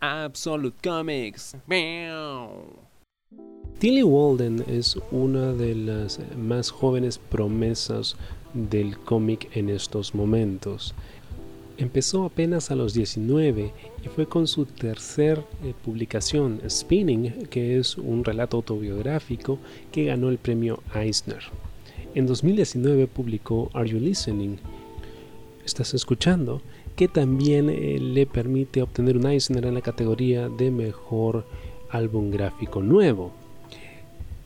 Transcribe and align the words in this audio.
Absolute 0.00 0.76
Comics. 0.82 1.56
Tilly 3.78 4.02
Walden 4.02 4.64
es 4.68 4.96
una 5.10 5.52
de 5.52 5.74
las 5.74 6.20
más 6.36 6.70
jóvenes 6.70 7.18
promesas 7.18 8.16
del 8.54 8.96
cómic 8.98 9.48
en 9.56 9.68
estos 9.68 10.14
momentos. 10.14 10.94
Empezó 11.78 12.24
apenas 12.24 12.70
a 12.70 12.76
los 12.76 12.94
19 12.94 13.72
y 14.04 14.08
fue 14.08 14.26
con 14.26 14.46
su 14.46 14.66
tercer 14.66 15.44
eh, 15.64 15.74
publicación, 15.84 16.60
Spinning, 16.68 17.46
que 17.50 17.78
es 17.78 17.96
un 17.96 18.24
relato 18.24 18.56
autobiográfico 18.56 19.58
que 19.92 20.06
ganó 20.06 20.28
el 20.28 20.38
premio 20.38 20.82
Eisner. 20.94 21.42
En 22.14 22.26
2019 22.26 23.06
publicó 23.06 23.70
Are 23.74 23.88
You 23.88 24.00
Listening? 24.00 24.58
¿Estás 25.64 25.94
escuchando? 25.94 26.62
Que 26.98 27.06
también 27.06 27.70
eh, 27.70 28.00
le 28.00 28.26
permite 28.26 28.82
obtener 28.82 29.16
un 29.16 29.26
Eisner 29.26 29.64
en 29.66 29.74
la 29.74 29.82
categoría 29.82 30.48
de 30.48 30.72
mejor 30.72 31.46
álbum 31.90 32.32
gráfico 32.32 32.82
nuevo. 32.82 33.30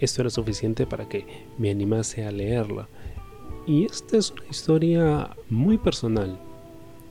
Esto 0.00 0.22
era 0.22 0.30
suficiente 0.30 0.84
para 0.84 1.08
que 1.08 1.24
me 1.58 1.70
animase 1.70 2.24
a 2.24 2.32
leerla. 2.32 2.88
Y 3.68 3.84
esta 3.84 4.16
es 4.16 4.32
una 4.32 4.46
historia 4.50 5.30
muy 5.48 5.78
personal, 5.78 6.40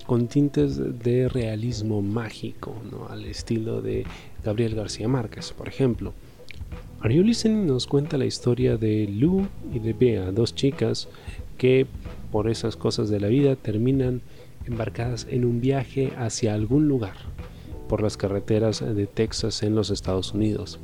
con 0.06 0.28
tintes 0.28 1.00
de 1.00 1.30
realismo 1.30 2.02
mágico, 2.02 2.76
al 3.10 3.24
estilo 3.24 3.82
de 3.82 4.06
Gabriel 4.44 4.76
García 4.76 5.08
Márquez, 5.08 5.54
por 5.54 5.70
ejemplo. 5.70 6.12
Are 7.00 7.16
You 7.16 7.24
Listening 7.24 7.66
nos 7.66 7.88
cuenta 7.88 8.18
la 8.18 8.26
historia 8.26 8.76
de 8.76 9.08
Lou 9.08 9.48
y 9.74 9.80
de 9.80 9.94
Bea, 9.94 10.34
dos 10.34 10.54
chicas 10.54 11.08
que 11.58 11.88
por 12.32 12.50
esas 12.50 12.76
cosas 12.76 13.10
de 13.10 13.20
la 13.20 13.28
vida 13.28 13.56
terminan 13.56 14.22
embarcadas 14.66 15.28
en 15.30 15.46
un 15.46 15.62
viaje 15.62 16.14
hacia 16.18 16.54
algún 16.54 16.88
lugar 16.88 17.16
por 17.88 18.02
las 18.02 18.18
carreteras 18.18 18.82
de 18.82 19.08
Texas 19.08 19.64
en 19.64 19.76
los 19.76 19.90
Estados 19.90 20.34
Unidos. 20.34 20.80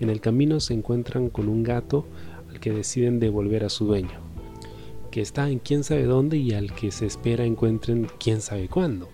En 0.00 0.10
el 0.10 0.20
camino 0.20 0.60
se 0.60 0.74
encuentran 0.74 1.30
con 1.30 1.48
un 1.48 1.62
gato 1.62 2.06
al 2.48 2.60
que 2.60 2.72
deciden 2.72 3.20
devolver 3.20 3.64
a 3.64 3.68
su 3.68 3.86
dueño 3.86 4.24
que 5.14 5.20
está 5.20 5.48
en 5.48 5.60
quién 5.60 5.84
sabe 5.84 6.06
dónde 6.06 6.38
y 6.38 6.54
al 6.54 6.74
que 6.74 6.90
se 6.90 7.06
espera 7.06 7.44
encuentren 7.44 8.08
quién 8.18 8.40
sabe 8.40 8.68
cuándo. 8.68 9.08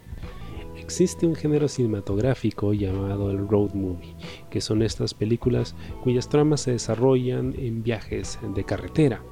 Existe 0.79 1.27
un 1.27 1.35
género 1.35 1.69
cinematográfico 1.69 2.73
llamado 2.73 3.31
el 3.31 3.47
road 3.47 3.75
movie, 3.75 4.15
que 4.49 4.63
son 4.63 4.81
estas 4.81 5.13
películas 5.13 5.75
cuyas 6.03 6.31
tramas 6.31 6.63
se 6.63 6.71
desarrollan 6.71 7.55
en 7.59 7.83
viajes 7.83 8.39
de 8.55 8.65
carretera. 8.65 9.23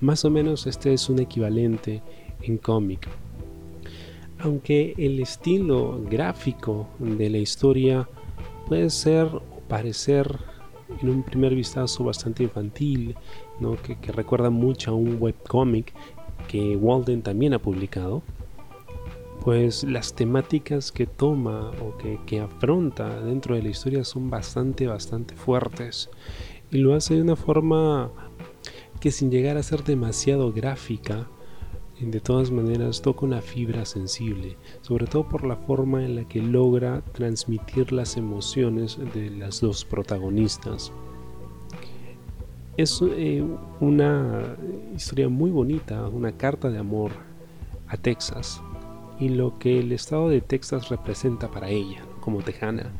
Más 0.00 0.24
o 0.24 0.30
menos 0.30 0.66
este 0.66 0.94
es 0.94 1.10
un 1.10 1.18
equivalente 1.18 2.02
en 2.42 2.56
cómic. 2.56 3.06
Aunque 4.38 4.94
el 4.96 5.20
estilo 5.20 6.00
gráfico 6.08 6.88
de 6.98 7.28
la 7.28 7.36
historia 7.36 8.08
puede 8.66 8.88
ser 8.88 9.26
o 9.26 9.60
parecer 9.68 10.38
en 11.02 11.10
un 11.10 11.22
primer 11.22 11.54
vistazo 11.54 12.04
bastante 12.04 12.44
infantil, 12.44 13.14
que, 13.82 14.12
recuerda 14.12 14.48
mucho 14.48 14.92
a 14.92 14.94
un 14.94 15.18
webcomic 15.20 15.92
que 16.48 16.76
Walden 16.76 17.20
también 17.20 17.52
ha 17.52 17.58
publicado, 17.58 18.22
pues 19.44 19.84
las 19.84 20.14
temáticas 20.14 20.92
que 20.92 21.06
toma 21.06 21.72
o 21.82 21.96
que, 21.98 22.18
que, 22.24 22.40
afronta 22.40 23.20
dentro 23.20 23.54
de 23.54 23.62
la 23.62 23.68
historia 23.68 24.04
son 24.04 24.30
bastante, 24.30 24.86
bastante 24.86 25.34
fuertes. 25.34 26.08
Y 26.70 26.78
lo 26.78 26.94
hace 26.94 27.16
de 27.16 27.22
una 27.22 27.36
forma 27.36 28.10
que 29.00 29.10
sin 29.10 29.30
llegar 29.30 29.56
a 29.56 29.62
ser 29.62 29.82
demasiado 29.82 30.52
gráfica, 30.52 31.26
de 32.00 32.20
todas 32.20 32.50
maneras 32.50 33.02
toca 33.02 33.26
una 33.26 33.42
fibra 33.42 33.84
sensible, 33.84 34.56
sobre 34.80 35.06
todo 35.06 35.28
por 35.28 35.44
la 35.44 35.56
forma 35.56 36.02
en 36.02 36.16
la 36.16 36.24
que 36.26 36.40
logra 36.40 37.02
transmitir 37.12 37.92
las 37.92 38.16
emociones 38.16 38.98
de 39.14 39.28
las 39.30 39.60
dos 39.60 39.84
protagonistas. 39.84 40.92
Es 42.78 43.02
eh, 43.02 43.44
una 43.80 44.56
historia 44.94 45.28
muy 45.28 45.50
bonita, 45.50 46.08
una 46.08 46.32
carta 46.32 46.70
de 46.70 46.78
amor 46.78 47.12
a 47.88 47.98
Texas 47.98 48.62
y 49.18 49.28
lo 49.28 49.58
que 49.58 49.80
el 49.80 49.92
estado 49.92 50.30
de 50.30 50.40
Texas 50.40 50.88
representa 50.88 51.50
para 51.50 51.68
ella 51.68 52.02
como 52.20 52.40
tejana. 52.40 52.90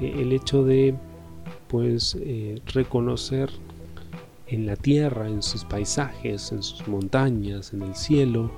E, 0.00 0.22
el 0.22 0.32
hecho 0.32 0.64
de 0.64 0.94
pues 1.68 2.16
eh, 2.20 2.62
reconocer 2.72 3.50
en 4.50 4.66
la 4.66 4.76
tierra, 4.76 5.28
en 5.28 5.42
sus 5.42 5.64
paisajes, 5.64 6.52
en 6.52 6.62
sus 6.62 6.86
montañas, 6.88 7.72
en 7.72 7.82
el 7.82 7.94
cielo, 7.94 8.50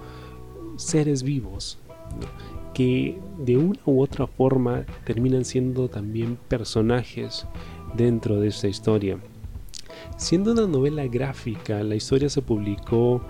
seres 0.76 1.22
vivos 1.22 1.78
que 2.74 3.18
de 3.38 3.56
una 3.56 3.78
u 3.84 4.02
otra 4.02 4.26
forma 4.26 4.84
terminan 5.04 5.44
siendo 5.44 5.88
también 5.88 6.38
personajes 6.48 7.46
dentro 7.94 8.40
de 8.40 8.48
esta 8.48 8.68
historia. 8.68 9.18
Siendo 10.16 10.52
una 10.52 10.66
novela 10.66 11.06
gráfica, 11.06 11.82
la 11.82 11.94
historia 11.94 12.28
se 12.28 12.42
publicó 12.42 13.22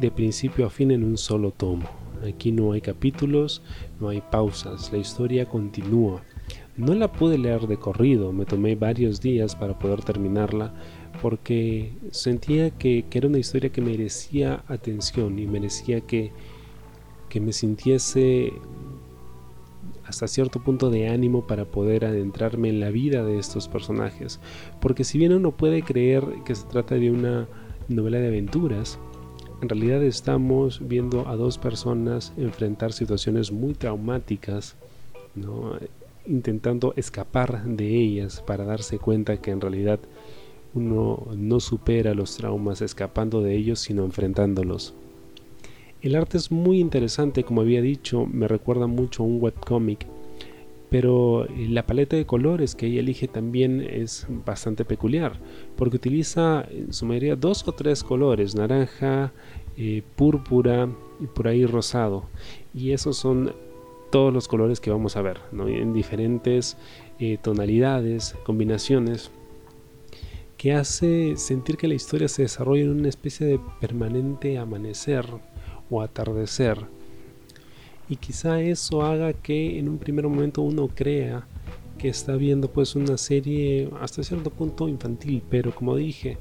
de 0.00 0.10
principio 0.10 0.66
a 0.66 0.70
fin 0.70 0.90
en 0.90 1.04
un 1.04 1.16
solo 1.16 1.50
tomo. 1.50 1.88
Aquí 2.26 2.50
no 2.50 2.72
hay 2.72 2.80
capítulos, 2.80 3.62
no 4.00 4.08
hay 4.08 4.20
pausas, 4.20 4.90
la 4.92 4.98
historia 4.98 5.46
continúa. 5.46 6.22
No 6.76 6.94
la 6.94 7.10
pude 7.10 7.38
leer 7.38 7.66
de 7.66 7.76
corrido, 7.76 8.32
me 8.32 8.44
tomé 8.44 8.76
varios 8.76 9.20
días 9.20 9.56
para 9.56 9.78
poder 9.78 10.02
terminarla 10.04 10.72
porque 11.20 11.92
sentía 12.10 12.70
que, 12.70 13.04
era 13.10 13.26
una 13.26 13.38
historia 13.38 13.70
que 13.70 13.80
merecía 13.80 14.62
atención 14.68 15.38
y 15.38 15.46
merecía 15.46 16.00
que, 16.00 16.30
que 17.28 17.40
me 17.40 17.52
sintiese 17.52 18.52
hasta 20.06 20.26
cierto 20.26 20.62
punto 20.62 20.90
de 20.90 21.08
ánimo 21.08 21.46
para 21.46 21.66
poder 21.66 22.04
adentrarme 22.04 22.70
en 22.70 22.80
la 22.80 22.90
vida 22.90 23.24
de 23.24 23.38
estos 23.38 23.68
personajes. 23.68 24.40
Porque 24.80 25.04
si 25.04 25.18
bien 25.18 25.32
uno 25.32 25.52
puede 25.52 25.82
creer 25.82 26.24
que 26.46 26.54
se 26.54 26.66
trata 26.66 26.94
de 26.94 27.10
una 27.10 27.46
novela 27.88 28.18
de 28.18 28.28
aventuras, 28.28 28.98
en 29.60 29.68
realidad 29.68 30.02
estamos 30.02 30.80
viendo 30.86 31.28
a 31.28 31.36
dos 31.36 31.58
personas 31.58 32.32
enfrentar 32.36 32.92
situaciones 32.92 33.52
muy 33.52 33.74
traumáticas, 33.74 34.76
intentando 36.28 36.94
escapar 36.96 37.64
de 37.64 37.96
ellas 37.96 38.42
para 38.46 38.64
darse 38.64 38.98
cuenta 38.98 39.40
que 39.40 39.50
en 39.50 39.60
realidad 39.60 39.98
uno 40.74 41.26
no 41.36 41.60
supera 41.60 42.14
los 42.14 42.36
traumas 42.36 42.82
escapando 42.82 43.40
de 43.40 43.56
ellos, 43.56 43.80
sino 43.80 44.04
enfrentándolos. 44.04 44.94
El 46.00 46.14
arte 46.14 46.36
es 46.36 46.52
muy 46.52 46.78
interesante, 46.78 47.42
como 47.42 47.62
había 47.62 47.82
dicho, 47.82 48.26
me 48.26 48.46
recuerda 48.46 48.86
mucho 48.86 49.22
a 49.22 49.26
un 49.26 49.42
webcomic, 49.42 50.06
pero 50.90 51.46
eh, 51.46 51.66
la 51.68 51.86
paleta 51.86 52.16
de 52.16 52.24
colores 52.24 52.74
que 52.74 52.86
ella 52.86 53.00
elige 53.00 53.26
también 53.26 53.80
es 53.80 54.26
bastante 54.46 54.84
peculiar, 54.84 55.40
porque 55.76 55.96
utiliza 55.96 56.66
en 56.70 56.92
su 56.92 57.04
mayoría 57.04 57.34
dos 57.34 57.66
o 57.66 57.72
tres 57.72 58.04
colores, 58.04 58.54
naranja, 58.54 59.32
eh, 59.76 60.02
púrpura 60.16 60.88
y 61.20 61.26
por 61.26 61.48
ahí 61.48 61.66
rosado, 61.66 62.24
y 62.72 62.92
esos 62.92 63.16
son 63.16 63.52
todos 64.10 64.32
los 64.32 64.48
colores 64.48 64.80
que 64.80 64.90
vamos 64.90 65.16
a 65.16 65.22
ver, 65.22 65.40
en 65.52 65.92
diferentes 65.92 66.76
eh, 67.18 67.38
tonalidades, 67.40 68.34
combinaciones 68.44 69.30
que 70.56 70.72
hace 70.72 71.36
sentir 71.36 71.76
que 71.76 71.86
la 71.86 71.94
historia 71.94 72.28
se 72.28 72.42
desarrolla 72.42 72.82
en 72.82 72.90
una 72.90 73.08
especie 73.08 73.46
de 73.46 73.60
permanente 73.80 74.58
amanecer 74.58 75.24
o 75.88 76.02
atardecer. 76.02 76.78
Y 78.08 78.16
quizá 78.16 78.60
eso 78.60 79.02
haga 79.02 79.32
que 79.32 79.78
en 79.78 79.88
un 79.88 79.98
primer 79.98 80.26
momento 80.26 80.62
uno 80.62 80.88
crea 80.88 81.46
que 81.96 82.08
está 82.08 82.34
viendo 82.36 82.70
pues 82.70 82.96
una 82.96 83.16
serie 83.18 83.88
hasta 84.00 84.22
cierto 84.22 84.50
punto 84.50 84.88
infantil, 84.88 85.42
pero 85.48 85.74
como 85.74 85.94
dije, 85.94 86.38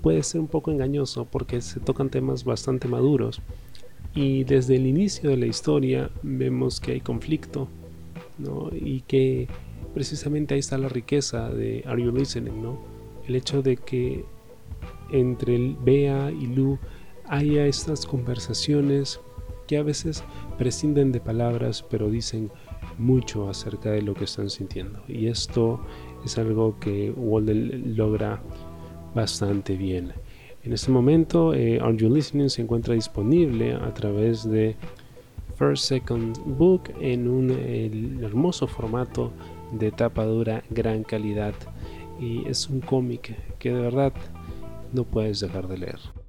puede 0.00 0.22
ser 0.22 0.40
un 0.40 0.48
poco 0.48 0.70
engañoso 0.70 1.26
porque 1.26 1.60
se 1.60 1.80
tocan 1.80 2.08
temas 2.08 2.44
bastante 2.44 2.88
maduros. 2.88 3.42
Y 4.14 4.44
desde 4.44 4.76
el 4.76 4.86
inicio 4.86 5.30
de 5.30 5.36
la 5.36 5.46
historia 5.46 6.10
vemos 6.22 6.80
que 6.80 6.92
hay 6.92 7.00
conflicto, 7.00 7.68
Y 8.72 9.02
que 9.02 9.48
precisamente 9.92 10.54
ahí 10.54 10.60
está 10.60 10.78
la 10.78 10.88
riqueza 10.88 11.50
de 11.50 11.84
Are 11.86 12.02
You 12.02 12.10
Listening, 12.10 12.62
¿no? 12.62 12.80
El 13.28 13.36
hecho 13.36 13.60
de 13.62 13.76
que 13.76 14.24
entre 15.12 15.76
Bea 15.84 16.30
y 16.30 16.46
Lu 16.46 16.78
haya 17.28 17.66
estas 17.66 18.06
conversaciones 18.06 19.20
que 19.66 19.76
a 19.76 19.82
veces 19.82 20.24
prescinden 20.58 21.12
de 21.12 21.20
palabras, 21.20 21.84
pero 21.88 22.10
dicen 22.10 22.50
mucho 22.98 23.48
acerca 23.48 23.90
de 23.90 24.02
lo 24.02 24.14
que 24.14 24.24
están 24.24 24.50
sintiendo. 24.50 25.00
Y 25.06 25.26
esto 25.26 25.80
es 26.24 26.38
algo 26.38 26.78
que 26.80 27.10
Walden 27.12 27.96
logra 27.96 28.42
bastante 29.14 29.76
bien. 29.76 30.12
En 30.62 30.72
este 30.72 30.90
momento, 30.90 31.54
eh, 31.54 31.80
Are 31.80 31.96
You 31.96 32.14
Listening 32.14 32.50
se 32.50 32.60
encuentra 32.62 32.94
disponible 32.94 33.74
a 33.74 33.94
través 33.94 34.48
de 34.48 34.76
First 35.56 35.84
Second 35.84 36.36
Book 36.58 36.92
en 37.00 37.28
un 37.28 37.50
hermoso 38.22 38.66
formato 38.66 39.32
de 39.72 39.90
tapa 39.90 40.24
dura, 40.24 40.62
gran 40.70 41.02
calidad. 41.02 41.54
Y 42.20 42.46
es 42.46 42.68
un 42.68 42.80
cómic 42.80 43.34
que 43.58 43.72
de 43.72 43.80
verdad 43.80 44.12
no 44.92 45.04
puedes 45.04 45.40
dejar 45.40 45.66
de 45.66 45.78
leer. 45.78 46.19